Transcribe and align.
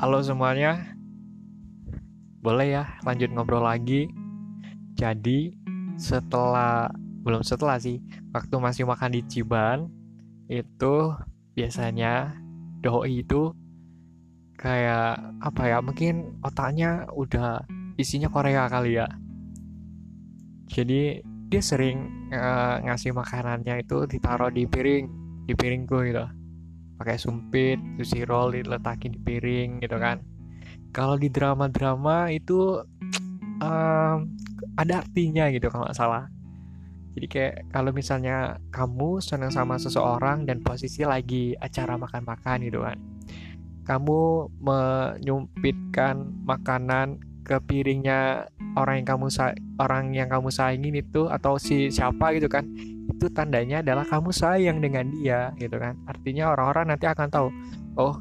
Halo 0.00 0.24
semuanya, 0.24 0.96
boleh 2.40 2.72
ya 2.72 2.88
lanjut 3.04 3.36
ngobrol 3.36 3.68
lagi. 3.68 4.08
Jadi 4.96 5.52
setelah 6.00 6.88
belum 7.20 7.44
setelah 7.44 7.76
sih, 7.76 8.00
waktu 8.32 8.56
masih 8.56 8.88
makan 8.88 9.12
di 9.12 9.20
Ciban 9.28 9.92
itu 10.48 11.12
biasanya 11.52 12.32
doi 12.80 13.20
itu 13.20 13.52
kayak 14.56 15.20
apa 15.44 15.68
ya? 15.68 15.84
Mungkin 15.84 16.40
otaknya 16.40 17.04
udah 17.12 17.60
isinya 18.00 18.32
Korea 18.32 18.72
kali 18.72 18.96
ya. 18.96 19.08
Jadi 20.72 21.20
dia 21.52 21.60
sering 21.60 22.32
uh, 22.32 22.80
ngasih 22.88 23.12
makanannya 23.12 23.84
itu 23.84 24.08
ditaruh 24.08 24.48
di 24.48 24.64
piring, 24.64 25.04
di 25.44 25.52
piringku 25.52 26.08
gitu 26.08 26.39
pakai 27.00 27.16
sumpit 27.16 27.80
sushi 27.96 28.28
roll 28.28 28.52
diletakin 28.52 29.16
di 29.16 29.20
piring 29.24 29.80
gitu 29.80 29.96
kan. 29.96 30.20
Kalau 30.92 31.16
di 31.16 31.32
drama-drama 31.32 32.28
itu 32.28 32.84
um, 33.64 34.28
ada 34.76 35.00
artinya 35.00 35.48
gitu 35.48 35.72
kalau 35.72 35.88
nggak 35.88 35.96
salah. 35.96 36.28
Jadi 37.16 37.26
kayak 37.26 37.54
kalau 37.72 37.90
misalnya 37.90 38.60
kamu 38.68 39.24
senang 39.24 39.48
sama 39.48 39.80
seseorang 39.80 40.44
dan 40.44 40.60
posisi 40.60 41.02
lagi 41.02 41.56
acara 41.56 41.96
makan-makan 41.96 42.68
gitu 42.68 42.84
kan. 42.84 43.00
Kamu 43.88 44.20
menyumpitkan 44.60 46.44
makanan 46.44 47.18
ke 47.42 47.56
piringnya 47.66 48.46
orang 48.78 49.02
yang 49.02 49.08
kamu 49.16 49.26
orang 49.80 50.04
yang 50.14 50.28
kamu 50.30 50.54
sayangin 50.54 51.02
itu 51.02 51.26
atau 51.26 51.58
si 51.58 51.90
siapa 51.90 52.30
gitu 52.36 52.46
kan 52.46 52.62
itu 53.20 53.28
tandanya 53.28 53.84
adalah 53.84 54.08
kamu 54.08 54.32
sayang 54.32 54.80
dengan 54.80 55.12
dia 55.12 55.52
gitu 55.60 55.76
kan. 55.76 56.00
Artinya 56.08 56.56
orang-orang 56.56 56.96
nanti 56.96 57.04
akan 57.04 57.28
tahu 57.28 57.48
oh 58.00 58.16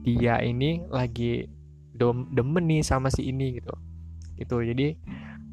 dia 0.00 0.40
ini 0.40 0.80
lagi 0.88 1.44
dom 1.92 2.24
demen 2.32 2.64
nih 2.64 2.80
sama 2.80 3.12
si 3.12 3.28
ini 3.28 3.60
gitu. 3.60 3.76
Itu 4.40 4.64
jadi 4.64 4.96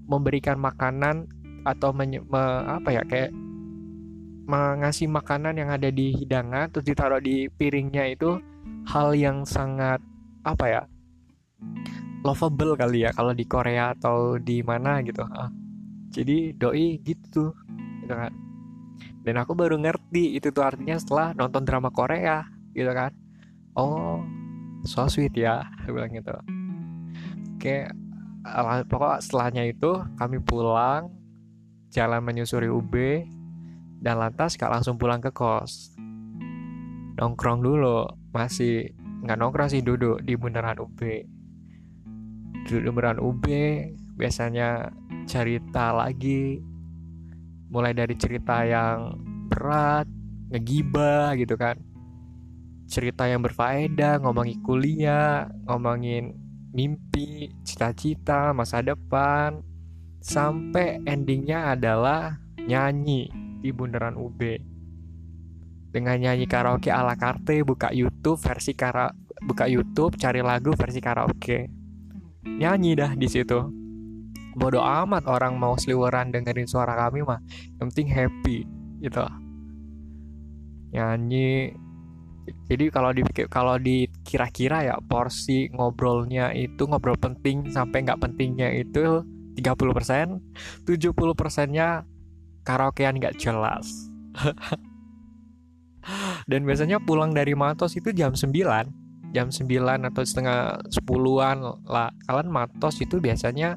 memberikan 0.07 0.55
makanan 0.63 1.27
atau 1.67 1.91
menye, 1.91 2.23
me, 2.23 2.39
apa 2.71 2.95
ya 2.95 3.03
kayak 3.03 3.35
mengasih 4.47 5.11
makanan 5.11 5.59
yang 5.59 5.73
ada 5.73 5.91
di 5.91 6.15
hidangan 6.15 6.71
terus 6.71 6.87
ditaruh 6.87 7.19
di 7.19 7.51
piringnya 7.51 8.15
itu 8.15 8.39
hal 8.87 9.11
yang 9.17 9.43
sangat 9.43 9.97
apa 10.45 10.65
ya 10.69 10.81
lovable 12.21 12.77
kali 12.77 13.09
ya 13.09 13.11
kalau 13.17 13.33
di 13.33 13.43
Korea 13.49 13.97
atau 13.97 14.37
di 14.37 14.61
mana 14.61 15.01
gitu 15.01 15.25
jadi 16.13 16.53
doi 16.53 17.01
gitu 17.01 17.57
gitu 18.05 18.13
kan 18.13 18.44
dan 19.25 19.41
aku 19.41 19.57
baru 19.57 19.75
ngerti 19.81 20.37
itu 20.37 20.53
tuh 20.53 20.61
artinya 20.61 20.95
setelah 21.01 21.33
nonton 21.33 21.65
drama 21.65 21.89
Korea 21.89 22.45
gitu 22.77 22.93
kan. 22.93 23.09
Oh 23.73 24.21
so 24.85 25.09
sweet 25.09 25.33
ya 25.33 25.65
bilang 25.89 26.13
gitu. 26.13 26.37
Oke 27.57 27.89
pokok 28.85 29.25
setelahnya 29.25 29.65
itu 29.65 29.97
kami 30.21 30.37
pulang 30.37 31.09
jalan 31.89 32.21
menyusuri 32.21 32.69
UB 32.69 32.93
dan 34.05 34.21
lantas 34.21 34.53
gak 34.53 34.69
langsung 34.69 35.01
pulang 35.01 35.17
ke 35.17 35.33
kos. 35.33 35.97
Nongkrong 37.17 37.65
dulu 37.65 38.05
masih 38.29 38.93
nggak 39.25 39.41
nongkrong 39.41 39.73
sih 39.73 39.81
duduk 39.81 40.21
di 40.21 40.37
bundaran 40.37 40.77
UB 40.77 41.01
duduk 42.69 42.81
di 42.81 42.89
bundaran 42.93 43.17
UB 43.17 43.45
biasanya 44.17 44.93
cerita 45.25 45.93
lagi 45.93 46.61
mulai 47.69 47.93
dari 47.93 48.15
cerita 48.17 48.61
yang 48.65 49.17
berat 49.49 50.07
ngegibah 50.53 51.33
gitu 51.39 51.57
kan. 51.57 51.77
Cerita 52.85 53.25
yang 53.25 53.41
berfaedah 53.41 54.21
ngomongin 54.21 54.61
kuliah 54.61 55.49
ngomongin 55.65 56.37
mimpi 56.71 57.49
cita-cita 57.65 58.53
masa 58.53 58.81
depan. 58.85 59.61
Sampai 60.25 61.05
endingnya 61.05 61.77
adalah 61.77 62.41
nyanyi 62.65 63.29
di 63.61 63.69
bundaran 63.69 64.17
UB 64.17 64.41
dengan 65.95 66.19
nyanyi 66.19 66.43
karaoke 66.43 66.91
ala 66.91 67.15
karte 67.15 67.63
buka 67.63 67.95
YouTube 67.95 68.35
versi 68.35 68.75
kara 68.75 69.07
buka 69.39 69.63
YouTube 69.69 70.19
cari 70.19 70.43
lagu 70.43 70.75
versi 70.75 70.99
karaoke. 70.99 71.71
Nyanyi 72.45 72.91
dah 72.99 73.11
di 73.15 73.27
situ 73.31 73.84
bodoh 74.55 74.81
amat 74.81 75.27
orang 75.27 75.59
mau 75.59 75.75
seliweran 75.75 76.31
dengerin 76.31 76.65
suara 76.65 76.95
kami 76.95 77.21
mah. 77.21 77.43
Yang 77.77 77.87
penting 77.91 78.07
happy 78.09 78.57
gitu. 79.03 79.23
Nyanyi. 80.95 81.75
Jadi 82.69 82.93
kalau 82.93 83.09
di 83.09 83.21
kalau 83.49 83.75
dikira-kira 83.81 84.85
ya 84.85 84.95
porsi 85.01 85.67
ngobrolnya 85.73 86.53
itu 86.53 86.85
ngobrol 86.85 87.17
penting 87.17 87.73
sampai 87.73 88.05
nggak 88.05 88.21
pentingnya 88.21 88.69
itu 88.69 89.25
30% 89.57 90.85
70 90.85 91.15
persennya 91.33 92.05
karaokean 92.63 93.17
nggak 93.17 93.37
jelas. 93.41 93.89
Dan 96.49 96.69
biasanya 96.69 97.01
pulang 97.01 97.33
dari 97.33 97.57
Matos 97.57 97.97
itu 97.97 98.13
jam 98.13 98.37
9 98.37 98.53
jam 99.35 99.51
9 99.51 99.67
atau 99.83 100.23
setengah 100.23 100.79
10-an 100.87 101.57
lah. 101.83 102.07
Kalian 102.23 102.47
Matos 102.47 103.03
itu 103.03 103.19
biasanya 103.19 103.75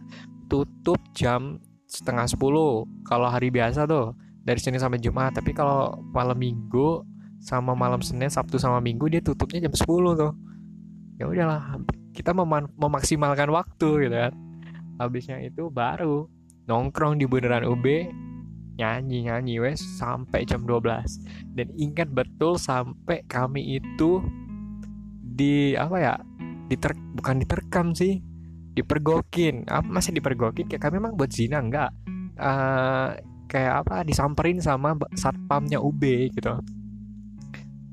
tutup 0.49 0.99
jam 1.15 1.61
setengah 1.89 2.29
sepuluh 2.29 2.85
kalau 3.09 3.29
hari 3.29 3.49
biasa 3.49 3.89
tuh 3.89 4.13
dari 4.45 4.61
Senin 4.61 4.81
sampai 4.81 5.01
Jumat. 5.01 5.37
Tapi 5.37 5.53
kalau 5.53 6.01
malam 6.13 6.37
Minggu 6.37 7.05
sama 7.39 7.77
malam 7.77 8.01
Senin 8.01 8.33
Sabtu 8.33 8.57
sama 8.57 8.81
Minggu 8.81 9.07
dia 9.13 9.21
tutupnya 9.21 9.69
jam 9.69 9.75
10 9.77 9.87
tuh. 10.19 10.33
Ya 11.21 11.29
udahlah 11.29 11.79
kita 12.17 12.35
mem 12.35 12.67
memaksimalkan 12.77 13.53
waktu 13.53 14.09
gitu 14.09 14.17
kan. 14.17 14.33
Habisnya 14.99 15.39
itu 15.45 15.71
baru 15.71 16.27
nongkrong 16.67 17.17
di 17.17 17.25
bundaran 17.25 17.65
UB 17.65 17.87
nyanyi 18.79 19.27
nyanyi 19.27 19.59
wes 19.59 19.83
sampai 19.99 20.47
jam 20.47 20.63
12 20.63 21.59
dan 21.59 21.67
ingat 21.75 22.15
betul 22.15 22.55
sampai 22.55 23.27
kami 23.27 23.83
itu 23.83 24.23
di 25.35 25.75
apa 25.75 25.97
ya 25.99 26.15
diter 26.71 26.95
bukan 27.19 27.43
diterkam 27.43 27.91
sih 27.91 28.23
dipergokin. 28.79 29.67
Apa 29.67 29.87
masih 29.87 30.15
dipergokin? 30.15 30.71
Kayak 30.71 30.83
kami 30.87 31.03
memang 31.03 31.19
buat 31.19 31.31
zina 31.35 31.59
enggak. 31.59 31.91
Uh, 32.39 33.19
kayak 33.51 33.83
apa 33.83 34.07
disamperin 34.07 34.63
sama 34.63 34.95
satpamnya 35.19 35.83
UB 35.83 36.31
gitu. 36.31 36.63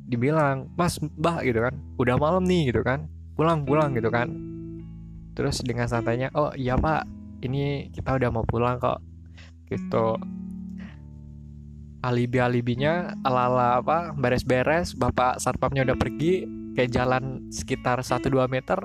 Dibilang 0.06 0.70
mas 0.78 1.02
mbah 1.02 1.42
gitu 1.42 1.66
kan. 1.66 1.74
Udah 1.98 2.16
malam 2.22 2.46
nih 2.46 2.70
gitu 2.70 2.86
kan. 2.86 3.10
Pulang 3.34 3.66
pulang 3.66 3.98
gitu 3.98 4.14
kan. 4.14 4.30
Terus 5.34 5.66
dengan 5.66 5.90
santainya 5.90 6.30
oh 6.38 6.54
iya 6.54 6.78
pak. 6.78 7.10
Ini 7.42 7.90
kita 7.90 8.16
udah 8.22 8.30
mau 8.30 8.46
pulang 8.46 8.78
kok. 8.78 9.02
Gitu. 9.66 10.08
Alibi 12.06 12.38
alibinya 12.38 13.18
ala 13.26 13.50
ala 13.50 13.68
apa 13.82 14.14
beres 14.14 14.46
beres 14.46 14.94
bapak 14.94 15.42
satpamnya 15.42 15.82
udah 15.90 15.98
pergi 15.98 16.46
kayak 16.78 16.94
jalan 16.94 17.50
sekitar 17.50 18.06
1-2 18.06 18.46
meter 18.46 18.78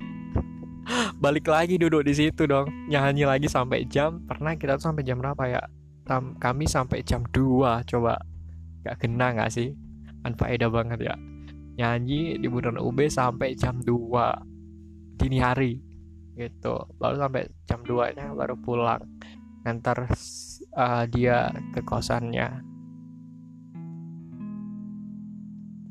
balik 1.20 1.52
lagi 1.52 1.76
duduk 1.76 2.08
di 2.08 2.16
situ 2.16 2.48
dong. 2.48 2.72
Nyanyi 2.88 3.28
lagi 3.28 3.46
sampai 3.46 3.84
jam 3.84 4.24
pernah 4.24 4.56
kita 4.56 4.80
tuh 4.80 4.90
sampai 4.90 5.04
jam 5.04 5.20
berapa 5.20 5.44
ya? 5.44 5.62
Tam, 6.08 6.34
kami 6.40 6.64
sampai 6.64 7.04
jam 7.04 7.22
2 7.28 7.84
coba. 7.84 8.16
Gak 8.82 9.04
kena 9.04 9.36
gak 9.36 9.52
sih? 9.52 9.76
Anfaedah 10.24 10.72
banget 10.72 11.12
ya. 11.12 11.14
Nyanyi 11.76 12.40
di 12.40 12.48
bundaran 12.48 12.80
UB 12.80 13.04
sampai 13.12 13.52
jam 13.52 13.84
2 13.84 15.20
dini 15.20 15.38
hari 15.38 15.76
gitu. 16.40 16.88
Baru 16.96 17.20
sampai 17.20 17.44
jam 17.68 17.84
2 17.84 18.16
nya 18.16 18.32
baru 18.32 18.56
pulang. 18.56 19.04
Ngantar 19.68 20.08
uh, 20.72 21.04
dia 21.04 21.52
ke 21.76 21.84
kosannya. 21.84 22.64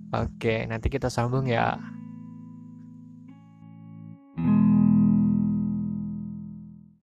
Oke 0.10 0.66
nanti 0.66 0.90
kita 0.90 1.06
sambung 1.06 1.46
ya 1.46 1.78